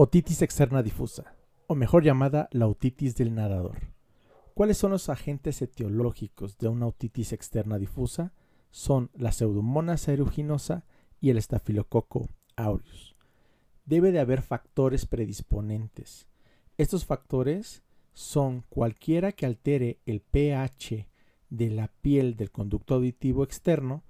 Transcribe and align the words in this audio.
Otitis 0.00 0.42
externa 0.42 0.84
difusa, 0.84 1.34
o 1.66 1.74
mejor 1.74 2.04
llamada 2.04 2.48
la 2.52 2.68
otitis 2.68 3.16
del 3.16 3.34
nadador. 3.34 3.80
¿Cuáles 4.54 4.78
son 4.78 4.92
los 4.92 5.08
agentes 5.08 5.60
etiológicos 5.60 6.56
de 6.56 6.68
una 6.68 6.86
otitis 6.86 7.32
externa 7.32 7.78
difusa? 7.78 8.32
Son 8.70 9.10
la 9.14 9.32
pseudomonas 9.32 10.06
aeruginosa 10.06 10.84
y 11.20 11.30
el 11.30 11.36
estafilococo 11.36 12.28
aureus. 12.54 13.16
Debe 13.86 14.12
de 14.12 14.20
haber 14.20 14.42
factores 14.42 15.04
predisponentes. 15.04 16.28
Estos 16.76 17.04
factores 17.04 17.82
son 18.12 18.62
cualquiera 18.68 19.32
que 19.32 19.46
altere 19.46 19.98
el 20.06 20.20
pH 20.20 21.08
de 21.50 21.70
la 21.70 21.88
piel 21.88 22.36
del 22.36 22.52
conducto 22.52 22.94
auditivo 22.94 23.42
externo, 23.42 24.04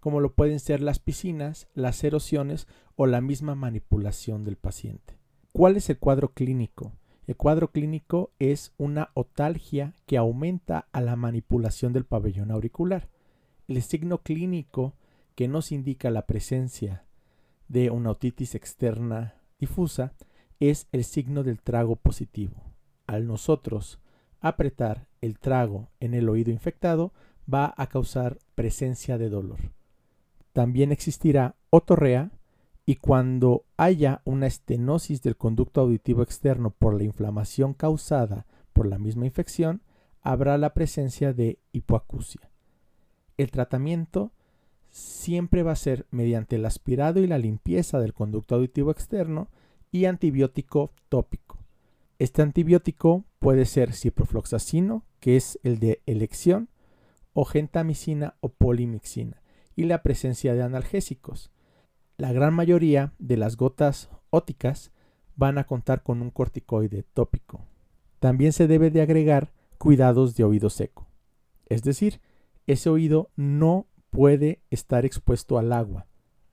como 0.00 0.20
lo 0.20 0.32
pueden 0.32 0.58
ser 0.58 0.80
las 0.80 1.00
piscinas, 1.00 1.68
las 1.74 2.02
erosiones 2.02 2.66
o 2.96 3.04
la 3.04 3.20
misma 3.20 3.54
manipulación 3.54 4.42
del 4.42 4.56
paciente. 4.56 5.22
¿Cuál 5.56 5.76
es 5.76 5.88
el 5.88 6.00
cuadro 6.00 6.32
clínico? 6.32 6.90
El 7.28 7.36
cuadro 7.36 7.70
clínico 7.70 8.32
es 8.40 8.72
una 8.76 9.10
otalgia 9.14 9.94
que 10.04 10.16
aumenta 10.16 10.88
a 10.90 11.00
la 11.00 11.14
manipulación 11.14 11.92
del 11.92 12.04
pabellón 12.04 12.50
auricular. 12.50 13.08
El 13.68 13.80
signo 13.82 14.18
clínico 14.18 14.94
que 15.36 15.46
nos 15.46 15.70
indica 15.70 16.10
la 16.10 16.26
presencia 16.26 17.04
de 17.68 17.90
una 17.90 18.10
otitis 18.10 18.56
externa 18.56 19.36
difusa 19.60 20.14
es 20.58 20.88
el 20.90 21.04
signo 21.04 21.44
del 21.44 21.62
trago 21.62 21.94
positivo. 21.94 22.56
Al 23.06 23.28
nosotros 23.28 24.00
apretar 24.40 25.06
el 25.20 25.38
trago 25.38 25.88
en 26.00 26.14
el 26.14 26.28
oído 26.28 26.50
infectado 26.50 27.12
va 27.52 27.72
a 27.76 27.86
causar 27.86 28.38
presencia 28.56 29.18
de 29.18 29.28
dolor. 29.28 29.60
También 30.52 30.90
existirá 30.90 31.54
otorrea 31.70 32.32
y 32.86 32.96
cuando 32.96 33.64
haya 33.76 34.20
una 34.24 34.46
estenosis 34.46 35.22
del 35.22 35.36
conducto 35.36 35.80
auditivo 35.80 36.22
externo 36.22 36.70
por 36.70 36.94
la 36.94 37.04
inflamación 37.04 37.72
causada 37.74 38.46
por 38.72 38.86
la 38.86 38.98
misma 38.98 39.24
infección, 39.24 39.82
habrá 40.20 40.58
la 40.58 40.74
presencia 40.74 41.32
de 41.32 41.58
hipoacusia. 41.72 42.50
El 43.36 43.50
tratamiento 43.50 44.32
siempre 44.90 45.62
va 45.62 45.72
a 45.72 45.76
ser 45.76 46.06
mediante 46.10 46.56
el 46.56 46.64
aspirado 46.66 47.20
y 47.20 47.26
la 47.26 47.38
limpieza 47.38 47.98
del 47.98 48.14
conducto 48.14 48.54
auditivo 48.54 48.90
externo 48.90 49.48
y 49.90 50.04
antibiótico 50.04 50.92
tópico. 51.08 51.58
Este 52.18 52.42
antibiótico 52.42 53.24
puede 53.38 53.64
ser 53.64 53.92
ciprofloxacino, 53.92 55.04
que 55.20 55.36
es 55.36 55.58
el 55.62 55.78
de 55.78 56.00
elección, 56.06 56.68
o 57.32 57.44
gentamicina 57.44 58.36
o 58.40 58.50
polimixina, 58.50 59.42
y 59.74 59.84
la 59.84 60.02
presencia 60.02 60.54
de 60.54 60.62
analgésicos. 60.62 61.50
La 62.16 62.32
gran 62.32 62.54
mayoría 62.54 63.12
de 63.18 63.36
las 63.36 63.56
gotas 63.56 64.08
óticas 64.30 64.92
van 65.34 65.58
a 65.58 65.64
contar 65.64 66.04
con 66.04 66.22
un 66.22 66.30
corticoide 66.30 67.02
tópico. 67.02 67.66
También 68.20 68.52
se 68.52 68.68
debe 68.68 68.92
de 68.92 69.02
agregar 69.02 69.52
cuidados 69.78 70.36
de 70.36 70.44
oído 70.44 70.70
seco. 70.70 71.08
Es 71.66 71.82
decir, 71.82 72.20
ese 72.68 72.88
oído 72.88 73.30
no 73.34 73.88
puede 74.10 74.62
estar 74.70 75.04
expuesto 75.04 75.58
al 75.58 75.72
agua, 75.72 76.06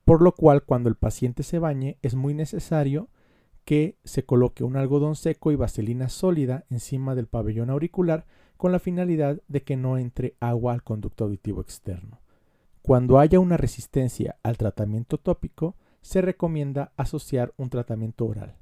por 0.04 0.20
lo 0.20 0.32
cual 0.32 0.64
cuando 0.64 0.88
el 0.88 0.96
paciente 0.96 1.44
se 1.44 1.60
bañe 1.60 1.96
es 2.02 2.16
muy 2.16 2.34
necesario 2.34 3.08
que 3.64 3.98
se 4.02 4.24
coloque 4.24 4.64
un 4.64 4.76
algodón 4.76 5.14
seco 5.14 5.52
y 5.52 5.56
vaselina 5.56 6.08
sólida 6.08 6.64
encima 6.70 7.14
del 7.14 7.28
pabellón 7.28 7.70
auricular 7.70 8.26
con 8.56 8.72
la 8.72 8.80
finalidad 8.80 9.40
de 9.46 9.62
que 9.62 9.76
no 9.76 9.96
entre 9.96 10.36
agua 10.40 10.72
al 10.72 10.82
conducto 10.82 11.22
auditivo 11.22 11.60
externo. 11.60 12.20
Cuando 12.82 13.20
haya 13.20 13.38
una 13.38 13.56
resistencia 13.56 14.36
al 14.42 14.56
tratamiento 14.58 15.16
tópico, 15.16 15.76
se 16.00 16.20
recomienda 16.20 16.92
asociar 16.96 17.54
un 17.56 17.70
tratamiento 17.70 18.26
oral. 18.26 18.56